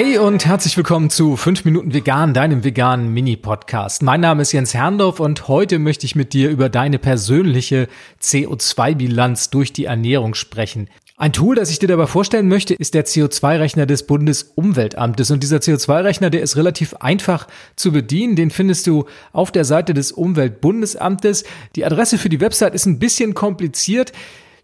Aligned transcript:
Hey 0.00 0.16
und 0.16 0.46
herzlich 0.46 0.76
willkommen 0.76 1.10
zu 1.10 1.36
5 1.36 1.64
Minuten 1.64 1.92
Vegan, 1.92 2.32
deinem 2.32 2.62
veganen 2.62 3.12
Mini-Podcast. 3.12 4.00
Mein 4.04 4.20
Name 4.20 4.42
ist 4.42 4.52
Jens 4.52 4.72
Herndorf 4.72 5.18
und 5.18 5.48
heute 5.48 5.80
möchte 5.80 6.06
ich 6.06 6.14
mit 6.14 6.34
dir 6.34 6.50
über 6.50 6.68
deine 6.68 7.00
persönliche 7.00 7.88
CO2-Bilanz 8.22 9.50
durch 9.50 9.72
die 9.72 9.86
Ernährung 9.86 10.34
sprechen. 10.34 10.88
Ein 11.16 11.32
Tool, 11.32 11.56
das 11.56 11.72
ich 11.72 11.80
dir 11.80 11.88
dabei 11.88 12.06
vorstellen 12.06 12.46
möchte, 12.46 12.74
ist 12.74 12.94
der 12.94 13.06
CO2-Rechner 13.06 13.86
des 13.86 14.06
Bundesumweltamtes. 14.06 15.32
Und 15.32 15.42
dieser 15.42 15.56
CO2-Rechner, 15.56 16.30
der 16.30 16.42
ist 16.42 16.56
relativ 16.56 16.94
einfach 17.00 17.48
zu 17.74 17.90
bedienen. 17.90 18.36
Den 18.36 18.52
findest 18.52 18.86
du 18.86 19.06
auf 19.32 19.50
der 19.50 19.64
Seite 19.64 19.94
des 19.94 20.12
Umweltbundesamtes. 20.12 21.42
Die 21.74 21.84
Adresse 21.84 22.18
für 22.18 22.28
die 22.28 22.40
Website 22.40 22.72
ist 22.72 22.86
ein 22.86 23.00
bisschen 23.00 23.34
kompliziert. 23.34 24.12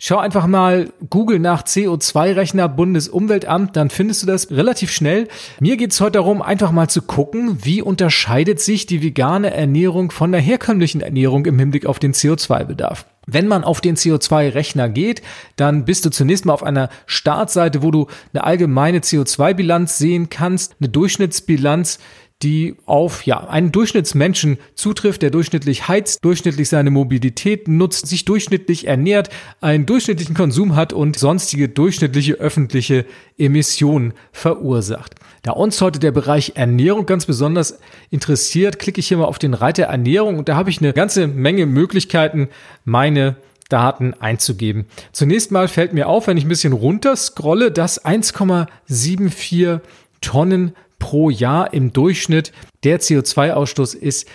Schau 0.07 0.18
einfach 0.18 0.46
mal 0.46 0.92
Google 1.09 1.38
nach 1.38 1.62
CO2-Rechner 1.62 2.69
Bundesumweltamt, 2.69 3.74
dann 3.74 3.88
findest 3.88 4.23
du 4.23 4.27
das 4.27 4.51
relativ 4.51 4.92
schnell. 4.92 5.28
Mir 5.61 5.78
geht 5.78 5.92
es 5.92 6.01
heute 6.02 6.19
darum, 6.19 6.42
einfach 6.42 6.73
mal 6.73 6.91
zu 6.91 7.01
gucken, 7.01 7.65
wie 7.65 7.80
unterscheidet 7.80 8.61
sich 8.61 8.84
die 8.84 9.02
vegane 9.02 9.55
Ernährung 9.55 10.11
von 10.11 10.30
der 10.30 10.42
herkömmlichen 10.42 11.01
Ernährung 11.01 11.47
im 11.47 11.59
Hinblick 11.59 11.87
auf 11.87 12.01
den 12.01 12.12
CO2-Bedarf. 12.12 13.06
Wenn 13.27 13.48
man 13.48 13.64
auf 13.64 13.80
den 13.80 13.97
CO2-Rechner 13.97 14.91
geht, 14.91 15.23
dann 15.56 15.87
bist 15.87 16.05
du 16.05 16.11
zunächst 16.11 16.45
mal 16.45 16.52
auf 16.52 16.64
einer 16.64 16.91
Startseite, 17.06 17.83
wo 17.83 17.91
du 17.91 18.09
eine 18.34 18.45
allgemeine 18.45 18.98
CO2-Bilanz 18.98 19.97
sehen 19.97 20.28
kannst, 20.28 20.77
eine 20.80 20.91
Durchschnittsbilanz 20.91 21.98
die 22.45 22.77
auf 22.84 23.25
ja, 23.25 23.48
einen 23.48 23.73
Durchschnittsmenschen 23.73 24.59
zutrifft, 24.75 25.23
der 25.23 25.30
durchschnittlich 25.30 25.89
heizt, 25.89 26.25
durchschnittlich 26.25 26.69
seine 26.69 26.91
Mobilität 26.91 27.67
nutzt, 27.67 28.07
sich 28.07 28.27
durchschnittlich 28.27 28.87
ernährt, 28.87 29.30
einen 29.62 29.87
durchschnittlichen 29.87 30.37
Konsum 30.37 30.77
hat 30.77 30.93
und 30.93 31.19
sonstige 31.19 31.70
durchschnittliche 31.70 32.34
öffentliche 32.34 33.06
Emissionen 33.39 34.12
verursacht. 34.31 35.14
Da 35.42 35.53
uns 35.53 35.81
heute 35.81 35.98
der 35.98 36.12
Bereich 36.12 36.53
Ernährung 36.55 37.06
ganz 37.06 37.25
besonders 37.25 37.78
interessiert, 38.11 38.79
klicke 38.79 39.01
ich 39.01 39.08
hier 39.08 39.17
mal 39.17 39.25
auf 39.25 39.39
den 39.39 39.55
Reiter 39.55 39.84
Ernährung 39.84 40.39
und 40.39 40.48
da 40.48 40.56
habe 40.56 40.69
ich 40.69 40.79
eine 40.79 40.92
ganze 40.92 41.27
Menge 41.27 41.64
Möglichkeiten, 41.64 42.48
meine 42.84 43.36
Daten 43.70 44.12
einzugeben. 44.14 44.84
Zunächst 45.12 45.51
mal 45.51 45.69
fällt 45.69 45.95
mir 45.95 46.08
auf, 46.08 46.27
wenn 46.27 46.36
ich 46.36 46.45
ein 46.45 46.48
bisschen 46.48 46.75
runter 46.75 47.17
scrolle, 47.17 47.73
dass 47.73 48.05
1,74 48.05 49.81
Tonnen 50.20 50.75
pro 51.05 51.28
Jahr 51.28 51.74
im 51.74 51.92
Durchschnitt 51.92 52.50
der 52.83 52.98
CO2-Ausstoß 52.98 53.94
ist, 53.94 54.27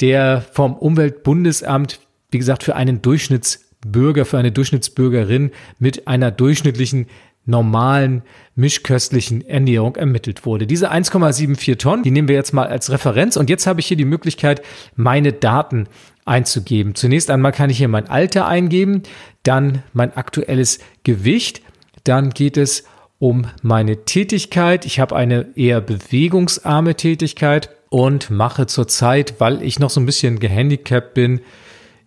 der 0.00 0.40
vom 0.50 0.74
Umweltbundesamt, 0.74 2.00
wie 2.30 2.38
gesagt, 2.38 2.62
für 2.62 2.74
einen 2.74 3.02
Durchschnittsbürger, 3.02 4.24
für 4.24 4.38
eine 4.38 4.50
Durchschnittsbürgerin 4.50 5.50
mit 5.78 6.08
einer 6.08 6.30
durchschnittlichen 6.30 7.06
normalen 7.44 8.22
mischköstlichen 8.54 9.46
Ernährung 9.46 9.96
ermittelt 9.96 10.46
wurde. 10.46 10.66
Diese 10.66 10.90
1,74 10.90 11.76
Tonnen, 11.76 12.02
die 12.02 12.10
nehmen 12.10 12.28
wir 12.28 12.34
jetzt 12.34 12.54
mal 12.54 12.66
als 12.66 12.90
Referenz 12.90 13.36
und 13.36 13.50
jetzt 13.50 13.66
habe 13.66 13.80
ich 13.80 13.86
hier 13.86 13.98
die 13.98 14.06
Möglichkeit, 14.06 14.62
meine 14.96 15.34
Daten 15.34 15.86
einzugeben. 16.24 16.94
Zunächst 16.94 17.28
einmal 17.28 17.52
kann 17.52 17.68
ich 17.68 17.76
hier 17.76 17.88
mein 17.88 18.08
Alter 18.08 18.46
eingeben, 18.46 19.02
dann 19.42 19.82
mein 19.92 20.16
aktuelles 20.16 20.78
Gewicht, 21.04 21.60
dann 22.04 22.30
geht 22.30 22.56
es 22.56 22.84
um 23.18 23.46
meine 23.62 24.04
Tätigkeit. 24.04 24.84
Ich 24.84 25.00
habe 25.00 25.16
eine 25.16 25.48
eher 25.56 25.80
bewegungsarme 25.80 26.94
Tätigkeit 26.94 27.70
und 27.88 28.30
mache 28.30 28.66
zurzeit, 28.66 29.34
weil 29.38 29.62
ich 29.62 29.78
noch 29.78 29.90
so 29.90 30.00
ein 30.00 30.06
bisschen 30.06 30.38
gehandicapt 30.38 31.14
bin, 31.14 31.40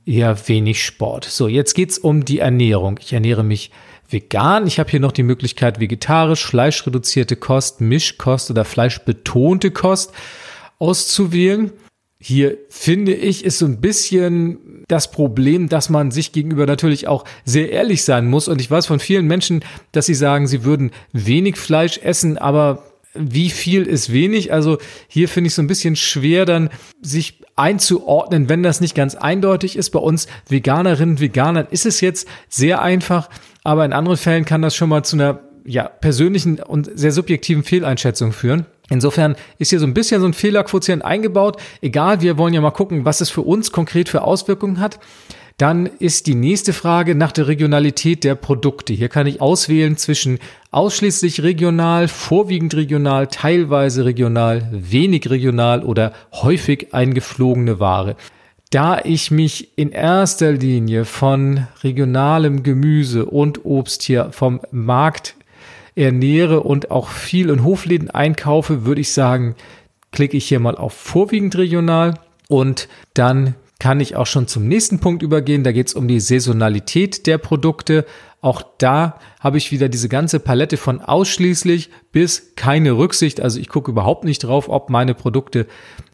eher 0.05 0.47
wenig 0.47 0.83
Sport. 0.83 1.25
So, 1.25 1.47
jetzt 1.47 1.73
geht's 1.73 1.97
um 1.97 2.25
die 2.25 2.39
Ernährung. 2.39 2.99
Ich 3.01 3.13
ernähre 3.13 3.43
mich 3.43 3.71
vegan. 4.09 4.67
Ich 4.67 4.79
habe 4.79 4.89
hier 4.89 4.99
noch 4.99 5.11
die 5.11 5.23
Möglichkeit 5.23 5.79
vegetarisch, 5.79 6.45
fleischreduzierte 6.45 7.35
Kost, 7.35 7.81
Mischkost 7.81 8.49
oder 8.49 8.65
fleischbetonte 8.65 9.71
Kost 9.71 10.13
auszuwählen. 10.79 11.71
Hier 12.21 12.57
finde 12.69 13.13
ich, 13.13 13.45
ist 13.45 13.59
so 13.59 13.65
ein 13.65 13.79
bisschen 13.79 14.83
das 14.89 15.11
Problem, 15.11 15.69
dass 15.69 15.89
man 15.89 16.11
sich 16.11 16.33
gegenüber 16.33 16.65
natürlich 16.65 17.07
auch 17.07 17.23
sehr 17.45 17.71
ehrlich 17.71 18.03
sein 18.03 18.27
muss. 18.27 18.49
Und 18.49 18.59
ich 18.59 18.69
weiß 18.69 18.87
von 18.87 18.99
vielen 18.99 19.25
Menschen, 19.25 19.63
dass 19.93 20.07
sie 20.07 20.15
sagen, 20.15 20.45
sie 20.45 20.65
würden 20.65 20.91
wenig 21.13 21.55
Fleisch 21.55 21.97
essen, 21.99 22.37
aber 22.37 22.83
wie 23.13 23.49
viel 23.49 23.83
ist 23.83 24.11
wenig? 24.11 24.51
Also 24.51 24.77
hier 25.07 25.29
finde 25.29 25.47
ich 25.47 25.55
so 25.55 25.61
ein 25.61 25.67
bisschen 25.67 25.95
schwer 25.95 26.45
dann 26.45 26.69
sich 27.01 27.41
einzuordnen, 27.55 28.49
wenn 28.49 28.63
das 28.63 28.81
nicht 28.81 28.95
ganz 28.95 29.15
eindeutig 29.15 29.77
ist. 29.77 29.91
Bei 29.91 29.99
uns 29.99 30.27
Veganerinnen 30.47 31.15
und 31.15 31.21
Veganern 31.21 31.67
ist 31.71 31.85
es 31.85 32.01
jetzt 32.01 32.27
sehr 32.49 32.81
einfach, 32.81 33.29
aber 33.63 33.85
in 33.85 33.93
anderen 33.93 34.17
Fällen 34.17 34.45
kann 34.45 34.61
das 34.61 34.75
schon 34.75 34.89
mal 34.89 35.03
zu 35.03 35.15
einer 35.15 35.39
ja, 35.65 35.87
persönlichen 35.87 36.59
und 36.59 36.89
sehr 36.93 37.11
subjektiven 37.11 37.63
Fehleinschätzung 37.63 38.31
führen. 38.31 38.65
Insofern 38.89 39.35
ist 39.57 39.69
hier 39.69 39.79
so 39.79 39.85
ein 39.85 39.93
bisschen 39.93 40.21
so 40.21 40.27
ein 40.27 40.33
Fehlerquotient 40.33 41.05
eingebaut. 41.05 41.57
Egal, 41.81 42.21
wir 42.21 42.37
wollen 42.37 42.53
ja 42.53 42.61
mal 42.61 42.71
gucken, 42.71 43.05
was 43.05 43.21
es 43.21 43.29
für 43.29 43.41
uns 43.41 43.71
konkret 43.71 44.09
für 44.09 44.23
Auswirkungen 44.23 44.79
hat. 44.79 44.99
Dann 45.59 45.87
ist 45.99 46.27
die 46.27 46.35
nächste 46.35 46.71
Frage 46.71 47.15
nach 47.15 47.33
der 47.33 47.49
Regionalität 47.49 48.23
der 48.23 48.35
Produkte. 48.35 48.93
Hier 48.93 49.09
kann 49.09 49.27
ich 49.27 49.41
auswählen 49.41 49.97
zwischen 49.97 50.39
ausschließlich 50.71 51.43
regional, 51.43 52.07
vorwiegend 52.07 52.75
regional, 52.75 53.27
teilweise 53.27 54.05
regional, 54.05 54.69
wenig 54.71 55.29
regional 55.29 55.83
oder 55.83 56.13
häufig 56.31 56.93
eingeflogene 56.93 57.81
Ware. 57.81 58.15
Da 58.71 59.01
ich 59.03 59.31
mich 59.31 59.77
in 59.77 59.91
erster 59.91 60.53
Linie 60.53 61.03
von 61.03 61.67
regionalem 61.83 62.63
Gemüse 62.63 63.25
und 63.25 63.65
Obst 63.65 64.03
hier 64.03 64.31
vom 64.31 64.61
Markt 64.71 65.35
ernähre 65.99 66.61
und 66.61 66.91
auch 66.91 67.09
viel 67.09 67.49
in 67.49 67.63
Hofläden 67.63 68.09
einkaufe, 68.09 68.85
würde 68.85 69.01
ich 69.01 69.11
sagen, 69.11 69.55
klicke 70.11 70.37
ich 70.37 70.47
hier 70.47 70.59
mal 70.59 70.75
auf 70.75 70.93
vorwiegend 70.93 71.55
regional 71.57 72.15
und 72.47 72.87
dann 73.13 73.55
kann 73.79 73.99
ich 74.01 74.15
auch 74.15 74.25
schon 74.25 74.47
zum 74.47 74.67
nächsten 74.67 74.99
Punkt 74.99 75.23
übergehen. 75.23 75.63
Da 75.63 75.71
geht 75.71 75.87
es 75.87 75.93
um 75.93 76.07
die 76.07 76.19
Saisonalität 76.19 77.27
der 77.27 77.37
Produkte. 77.37 78.05
Auch 78.41 78.61
da 78.77 79.19
habe 79.39 79.57
ich 79.57 79.71
wieder 79.71 79.87
diese 79.87 80.09
ganze 80.09 80.39
Palette 80.39 80.75
von 80.75 80.99
ausschließlich 80.99 81.89
bis 82.11 82.55
keine 82.55 82.97
Rücksicht. 82.97 83.39
Also 83.39 83.59
ich 83.59 83.69
gucke 83.69 83.91
überhaupt 83.91 84.25
nicht 84.25 84.39
drauf, 84.39 84.67
ob 84.67 84.89
meine 84.89 85.13
Produkte 85.13 85.65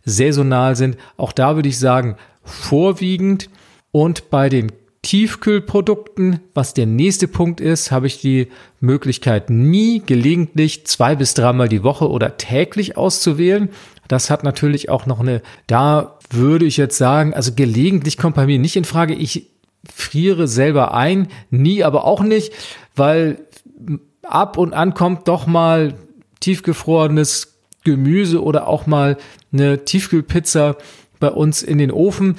saisonal 0.03 0.75
sind. 0.75 0.97
Auch 1.17 1.31
da 1.31 1.55
würde 1.55 1.69
ich 1.69 1.79
sagen, 1.79 2.17
vorwiegend. 2.43 3.49
Und 3.91 4.29
bei 4.29 4.49
den 4.49 4.71
Tiefkühlprodukten, 5.05 6.39
was 6.55 6.73
der 6.73 6.87
nächste 6.87 7.27
Punkt 7.27 7.61
ist, 7.61 7.91
habe 7.91 8.07
ich 8.07 8.21
die 8.21 8.47
Möglichkeit, 8.79 9.51
nie 9.51 10.01
gelegentlich 10.03 10.87
zwei 10.87 11.15
bis 11.15 11.35
dreimal 11.35 11.69
die 11.69 11.83
Woche 11.83 12.09
oder 12.09 12.37
täglich 12.37 12.97
auszuwählen. 12.97 13.69
Das 14.07 14.31
hat 14.31 14.43
natürlich 14.43 14.89
auch 14.89 15.05
noch 15.05 15.19
eine, 15.19 15.43
da 15.67 16.17
würde 16.31 16.65
ich 16.65 16.77
jetzt 16.77 16.97
sagen, 16.97 17.35
also 17.35 17.53
gelegentlich 17.53 18.17
kommt 18.17 18.35
bei 18.35 18.47
mir 18.47 18.57
nicht 18.57 18.77
in 18.77 18.83
Frage. 18.83 19.13
Ich 19.13 19.51
friere 19.87 20.47
selber 20.47 20.95
ein, 20.95 21.27
nie 21.51 21.83
aber 21.83 22.05
auch 22.05 22.23
nicht, 22.23 22.51
weil 22.95 23.37
ab 24.23 24.57
und 24.57 24.73
an 24.73 24.95
kommt 24.95 25.27
doch 25.27 25.45
mal 25.45 25.93
tiefgefrorenes 26.39 27.59
Gemüse 27.83 28.41
oder 28.43 28.67
auch 28.67 28.87
mal 28.87 29.17
eine 29.53 29.85
Tiefkühlpizza 29.85 30.77
bei 31.19 31.29
uns 31.29 31.61
in 31.61 31.77
den 31.77 31.91
Ofen. 31.91 32.37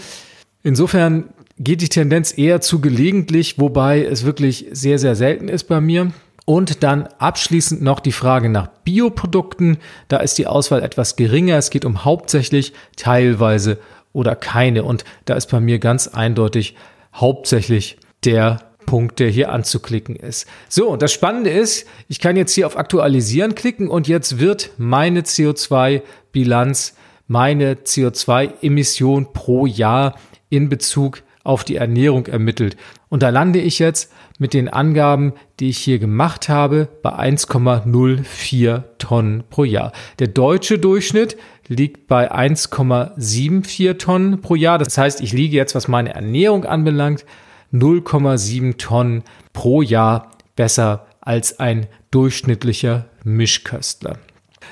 Insofern 0.65 1.29
geht 1.59 1.81
die 1.81 1.89
Tendenz 1.89 2.37
eher 2.37 2.61
zu 2.61 2.81
gelegentlich, 2.81 3.59
wobei 3.59 4.05
es 4.05 4.25
wirklich 4.25 4.67
sehr, 4.73 4.99
sehr 4.99 5.15
selten 5.17 5.49
ist 5.49 5.65
bei 5.65 5.81
mir. 5.81 6.13
Und 6.45 6.85
dann 6.85 7.09
abschließend 7.19 7.83
noch 7.83 7.99
die 7.99 8.13
Frage 8.13 8.49
nach 8.49 8.69
Bioprodukten. 8.85 9.79
Da 10.07 10.19
ist 10.19 10.39
die 10.39 10.47
Auswahl 10.47 10.83
etwas 10.83 11.17
geringer. 11.17 11.57
Es 11.57 11.71
geht 11.71 11.85
um 11.85 12.05
hauptsächlich, 12.05 12.73
teilweise 12.95 13.79
oder 14.13 14.37
keine. 14.37 14.85
Und 14.85 15.05
da 15.25 15.35
ist 15.35 15.51
bei 15.51 15.59
mir 15.59 15.81
ganz 15.81 16.07
eindeutig 16.07 16.77
hauptsächlich 17.13 17.99
der 18.25 18.59
Punkt, 18.87 19.19
der 19.19 19.29
hier 19.29 19.51
anzuklicken 19.51 20.15
ist. 20.15 20.47
So, 20.69 20.89
und 20.89 21.03
das 21.03 21.13
Spannende 21.13 21.51
ist, 21.51 21.87
ich 22.07 22.21
kann 22.21 22.37
jetzt 22.37 22.55
hier 22.55 22.67
auf 22.67 22.79
Aktualisieren 22.79 23.57
klicken 23.57 23.89
und 23.89 24.07
jetzt 24.07 24.39
wird 24.39 24.71
meine 24.79 25.23
CO2-Bilanz, 25.23 26.95
meine 27.27 27.75
CO2-Emission 27.75 29.33
pro 29.33 29.67
Jahr 29.67 30.15
in 30.49 30.69
Bezug 30.69 31.23
auf 31.47 31.65
die 31.65 31.77
Ernährung 31.77 32.27
ermittelt. 32.27 32.77
Und 33.09 33.23
da 33.23 33.31
lande 33.31 33.61
ich 33.61 33.79
jetzt 33.79 34.13
mit 34.39 34.53
den 34.53 34.69
Angaben, 34.69 35.33
die 35.61 35.71
ich 35.71 35.79
hier 35.79 35.99
gemacht 35.99 36.49
habe, 36.49 36.89
bei 37.03 37.11
1,04 37.11 38.83
Tonnen 38.99 39.45
pro 39.49 39.65
Jahr. 39.65 39.93
Der 40.19 40.29
deutsche 40.29 40.79
Durchschnitt 40.79 41.37
liegt 41.69 42.07
bei 42.09 42.33
1,74 42.33 43.99
Tonnen 43.99 44.41
pro 44.41 44.55
Jahr. 44.55 44.79
Das 44.79 44.99
heißt, 44.99 45.21
ich 45.21 45.33
liege 45.33 45.57
jetzt, 45.57 45.75
was 45.75 45.89
meine 45.89 46.15
Ernährung 46.15 46.65
anbelangt, 46.65 47.25
0,7 47.73 48.77
Tonnen 48.77 49.23
pro 49.53 49.83
Jahr 49.83 50.33
besser 50.57 51.07
als 51.21 51.59
ein 51.59 51.87
durchschnittlicher 52.11 53.07
Mischköstler. 53.25 54.19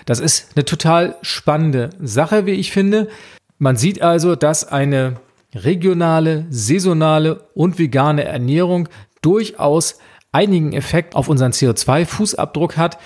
Das 0.06 0.20
ist 0.20 0.50
eine 0.54 0.64
total 0.64 1.16
spannende 1.22 1.90
Sache, 2.00 2.46
wie 2.46 2.52
ich 2.52 2.72
finde. 2.72 3.08
Man 3.58 3.76
sieht 3.76 4.02
also, 4.02 4.36
dass 4.36 4.66
eine 4.66 5.16
regionale, 5.54 6.46
saisonale 6.50 7.48
und 7.54 7.78
vegane 7.78 8.24
Ernährung 8.24 8.88
durchaus 9.22 9.98
einigen 10.32 10.72
Effekt 10.72 11.14
auf 11.14 11.28
unseren 11.28 11.52
CO2-Fußabdruck 11.52 12.76
hat. 12.76 12.98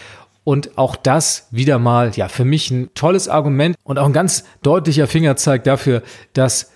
Und 0.45 0.79
auch 0.79 0.97
das 0.97 1.49
wieder 1.51 1.79
mal, 1.79 2.13
ja, 2.15 2.29
für 2.29 2.47
mich 2.47 2.71
ein 2.71 2.89
tolles 2.95 3.29
Argument 3.29 3.77
und 3.85 3.99
auch 3.99 4.07
ein 4.07 4.15
ganz 4.15 4.45
deutlicher 4.63 5.07
Fingerzeig 5.07 5.65
dafür, 5.65 6.03
dass 6.33 6.71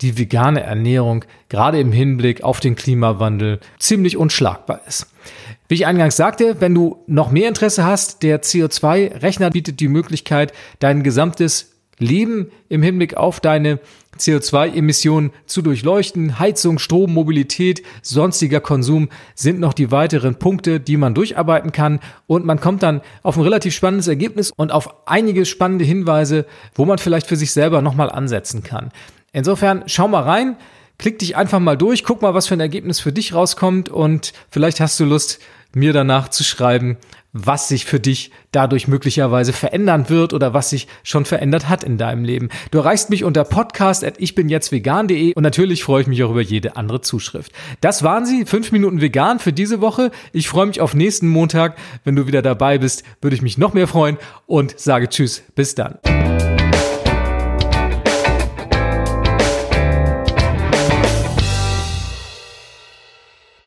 die 0.00 0.16
vegane 0.16 0.62
Ernährung 0.62 1.24
gerade 1.48 1.78
im 1.80 1.92
Hinblick 1.92 2.42
auf 2.42 2.60
den 2.60 2.76
Klimawandel 2.76 3.60
ziemlich 3.78 4.16
unschlagbar 4.16 4.80
ist. 4.86 5.08
Wie 5.68 5.74
ich 5.74 5.86
eingangs 5.86 6.16
sagte, 6.16 6.60
wenn 6.60 6.74
du 6.74 7.02
noch 7.06 7.30
mehr 7.30 7.48
Interesse 7.48 7.84
hast, 7.84 8.22
der 8.22 8.42
CO2-Rechner 8.42 9.50
bietet 9.50 9.80
die 9.80 9.88
Möglichkeit, 9.88 10.52
dein 10.78 11.02
gesamtes 11.02 11.77
Leben 11.98 12.50
im 12.68 12.82
Hinblick 12.82 13.16
auf 13.16 13.40
deine 13.40 13.80
CO2-Emissionen 14.18 15.30
zu 15.46 15.62
durchleuchten. 15.62 16.38
Heizung, 16.38 16.78
Strom, 16.78 17.14
Mobilität, 17.14 17.82
sonstiger 18.02 18.60
Konsum 18.60 19.08
sind 19.34 19.60
noch 19.60 19.72
die 19.72 19.90
weiteren 19.90 20.36
Punkte, 20.36 20.80
die 20.80 20.96
man 20.96 21.14
durcharbeiten 21.14 21.72
kann. 21.72 22.00
Und 22.26 22.44
man 22.44 22.60
kommt 22.60 22.82
dann 22.82 23.00
auf 23.22 23.36
ein 23.36 23.42
relativ 23.42 23.74
spannendes 23.74 24.08
Ergebnis 24.08 24.52
und 24.54 24.72
auf 24.72 25.06
einige 25.06 25.44
spannende 25.46 25.84
Hinweise, 25.84 26.46
wo 26.74 26.84
man 26.84 26.98
vielleicht 26.98 27.26
für 27.26 27.36
sich 27.36 27.52
selber 27.52 27.82
nochmal 27.82 28.10
ansetzen 28.10 28.62
kann. 28.62 28.90
Insofern 29.32 29.84
schau 29.86 30.08
mal 30.08 30.22
rein, 30.22 30.56
klick 30.98 31.18
dich 31.20 31.36
einfach 31.36 31.60
mal 31.60 31.76
durch, 31.76 32.02
guck 32.04 32.22
mal, 32.22 32.34
was 32.34 32.48
für 32.48 32.54
ein 32.54 32.60
Ergebnis 32.60 33.00
für 33.00 33.12
dich 33.12 33.34
rauskommt 33.34 33.88
und 33.88 34.32
vielleicht 34.50 34.80
hast 34.80 34.98
du 34.98 35.04
Lust, 35.04 35.40
mir 35.74 35.92
danach 35.92 36.28
zu 36.28 36.44
schreiben, 36.44 36.96
was 37.32 37.68
sich 37.68 37.84
für 37.84 38.00
dich 38.00 38.30
dadurch 38.52 38.88
möglicherweise 38.88 39.52
verändern 39.52 40.08
wird 40.08 40.32
oder 40.32 40.54
was 40.54 40.70
sich 40.70 40.88
schon 41.02 41.24
verändert 41.24 41.68
hat 41.68 41.84
in 41.84 41.98
deinem 41.98 42.24
Leben. 42.24 42.48
Du 42.70 42.78
erreichst 42.78 43.10
mich 43.10 43.24
unter 43.24 43.44
podcast 43.44 44.02
at 44.04 44.18
vegan.de 44.18 45.34
und 45.34 45.42
natürlich 45.42 45.84
freue 45.84 46.02
ich 46.02 46.08
mich 46.08 46.22
auch 46.24 46.30
über 46.30 46.40
jede 46.40 46.76
andere 46.76 47.00
Zuschrift. 47.00 47.52
Das 47.80 48.02
waren 48.02 48.24
sie, 48.24 48.46
fünf 48.46 48.72
Minuten 48.72 49.00
vegan 49.00 49.38
für 49.38 49.52
diese 49.52 49.80
Woche. 49.80 50.10
Ich 50.32 50.48
freue 50.48 50.66
mich 50.66 50.80
auf 50.80 50.94
nächsten 50.94 51.28
Montag. 51.28 51.76
Wenn 52.04 52.16
du 52.16 52.26
wieder 52.26 52.42
dabei 52.42 52.78
bist, 52.78 53.04
würde 53.20 53.36
ich 53.36 53.42
mich 53.42 53.58
noch 53.58 53.74
mehr 53.74 53.88
freuen 53.88 54.16
und 54.46 54.78
sage 54.78 55.08
Tschüss, 55.08 55.42
bis 55.54 55.74
dann. 55.74 55.98